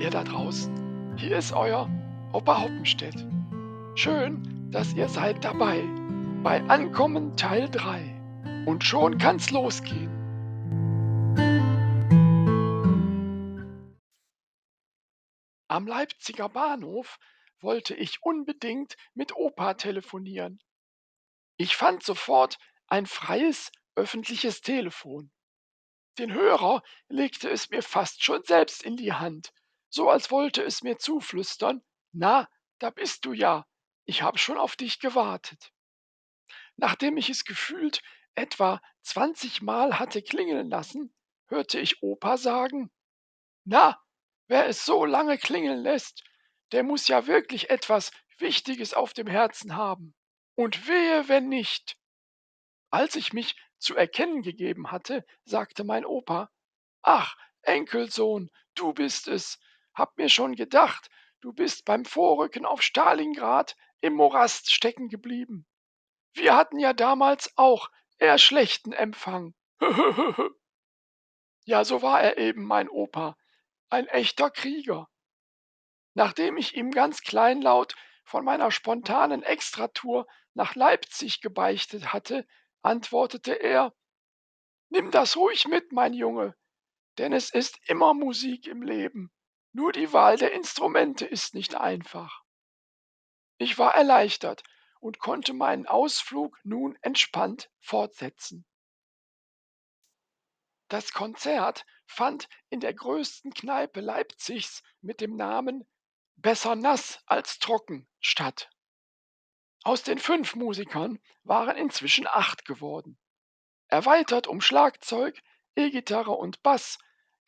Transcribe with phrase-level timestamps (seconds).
[0.00, 1.16] ihr da draußen.
[1.16, 1.88] Hier ist euer
[2.32, 3.26] Opa Hoppenstedt.
[3.94, 5.82] Schön, dass ihr seid dabei
[6.42, 8.64] bei Ankommen Teil 3.
[8.66, 10.18] Und schon kann's losgehen.
[15.68, 17.18] Am Leipziger Bahnhof
[17.60, 20.60] wollte ich unbedingt mit Opa telefonieren.
[21.56, 25.30] Ich fand sofort ein freies öffentliches Telefon.
[26.18, 29.52] Den Hörer legte es mir fast schon selbst in die Hand,
[29.90, 33.66] so als wollte es mir zuflüstern, na, da bist du ja,
[34.04, 35.72] ich habe schon auf dich gewartet.
[36.76, 38.02] Nachdem ich es gefühlt
[38.34, 41.12] etwa 20 Mal hatte klingeln lassen,
[41.48, 42.90] hörte ich Opa sagen,
[43.64, 44.00] na,
[44.46, 46.24] wer es so lange klingeln lässt,
[46.72, 50.14] der muss ja wirklich etwas Wichtiges auf dem Herzen haben.
[50.54, 51.96] Und wehe, wenn nicht.
[52.90, 56.50] Als ich mich zu erkennen gegeben hatte, sagte mein Opa,
[57.02, 59.58] Ach, Enkelsohn, du bist es.
[59.98, 61.10] Hab mir schon gedacht,
[61.40, 65.66] du bist beim Vorrücken auf Stalingrad im Morast stecken geblieben.
[66.34, 69.56] Wir hatten ja damals auch eher schlechten Empfang.
[71.64, 73.36] ja, so war er eben, mein Opa,
[73.88, 75.08] ein echter Krieger.
[76.14, 82.46] Nachdem ich ihm ganz kleinlaut von meiner spontanen Extratour nach Leipzig gebeichtet hatte,
[82.82, 83.92] antwortete er
[84.90, 86.54] Nimm das ruhig mit, mein Junge,
[87.18, 89.32] denn es ist immer Musik im Leben,
[89.72, 92.42] nur die Wahl der Instrumente ist nicht einfach.
[93.58, 94.62] Ich war erleichtert
[95.00, 98.64] und konnte meinen Ausflug nun entspannt fortsetzen.
[100.88, 105.86] Das Konzert fand in der größten Kneipe Leipzigs mit dem Namen
[106.36, 108.70] Besser nass als trocken statt.
[109.82, 113.18] Aus den fünf Musikern waren inzwischen acht geworden.
[113.88, 115.40] Erweitert um Schlagzeug,
[115.74, 116.98] E-Gitarre und Bass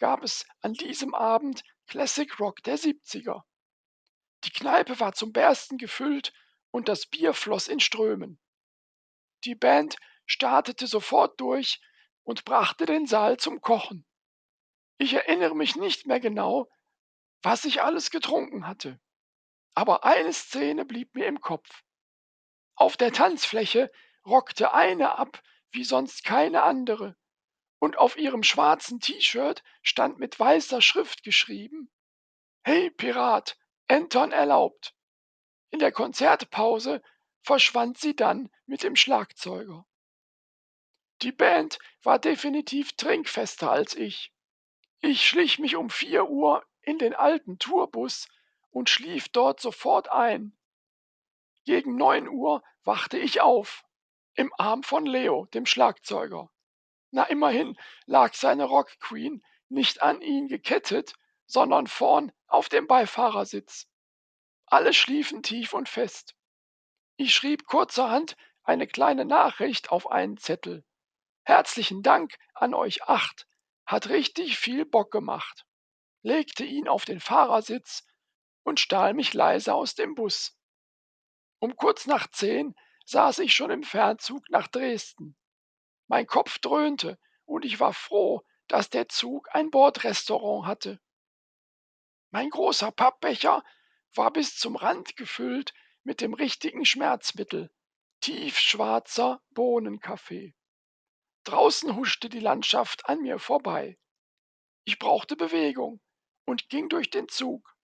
[0.00, 3.42] gab es an diesem Abend Classic Rock der 70er.
[4.44, 6.32] Die Kneipe war zum Bersten gefüllt
[6.70, 8.40] und das Bier floss in Strömen.
[9.44, 9.96] Die Band
[10.26, 11.80] startete sofort durch
[12.22, 14.06] und brachte den Saal zum Kochen.
[14.98, 16.68] Ich erinnere mich nicht mehr genau,
[17.42, 19.00] was ich alles getrunken hatte.
[19.74, 21.84] Aber eine Szene blieb mir im Kopf.
[22.74, 23.90] Auf der Tanzfläche
[24.24, 27.16] rockte eine ab wie sonst keine andere,
[27.80, 31.90] und auf ihrem schwarzen T-Shirt stand mit weißer Schrift geschrieben
[32.62, 33.58] Hey Pirat,
[33.88, 34.94] entern erlaubt.
[35.70, 37.02] In der Konzertpause
[37.40, 39.86] verschwand sie dann mit dem Schlagzeuger.
[41.22, 44.32] Die Band war definitiv trinkfester als ich.
[45.00, 48.28] Ich schlich mich um vier Uhr in den alten Tourbus
[48.70, 50.54] und schlief dort sofort ein.
[51.64, 53.84] Gegen neun Uhr wachte ich auf,
[54.34, 56.50] im Arm von Leo, dem Schlagzeuger.
[57.10, 57.76] Na immerhin
[58.06, 61.14] lag seine Rock Queen nicht an ihn gekettet,
[61.46, 63.88] sondern vorn auf dem Beifahrersitz.
[64.66, 66.36] Alle schliefen tief und fest.
[67.16, 70.84] Ich schrieb kurzerhand eine kleine Nachricht auf einen Zettel.
[71.42, 73.46] Herzlichen Dank an euch acht,
[73.84, 75.66] hat richtig viel Bock gemacht,
[76.22, 78.06] legte ihn auf den Fahrersitz
[78.62, 80.56] und stahl mich leise aus dem Bus.
[81.58, 85.36] Um kurz nach zehn saß ich schon im Fernzug nach Dresden.
[86.10, 91.00] Mein Kopf dröhnte und ich war froh, dass der Zug ein Bordrestaurant hatte.
[92.30, 93.62] Mein großer Pappbecher
[94.16, 95.72] war bis zum Rand gefüllt
[96.02, 97.70] mit dem richtigen Schmerzmittel,
[98.22, 100.56] tiefschwarzer Bohnenkaffee.
[101.44, 103.96] Draußen huschte die Landschaft an mir vorbei.
[104.82, 106.00] Ich brauchte Bewegung
[106.44, 107.76] und ging durch den Zug.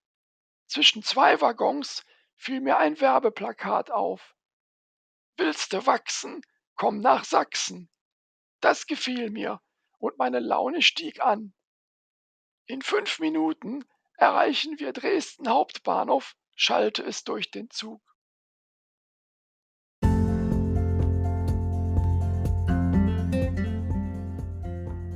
[0.65, 2.03] Zwischen zwei Waggons
[2.35, 4.35] fiel mir ein Werbeplakat auf.
[5.37, 6.41] Willst du wachsen?
[6.75, 7.89] Komm nach Sachsen.
[8.59, 9.61] Das gefiel mir
[9.99, 11.53] und meine Laune stieg an.
[12.65, 13.85] In fünf Minuten
[14.17, 18.01] erreichen wir Dresden Hauptbahnhof, schallte es durch den Zug.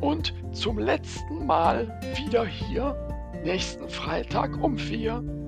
[0.02, 2.96] Und zum letzten Mal wieder hier,
[3.44, 5.41] nächsten Freitag um vier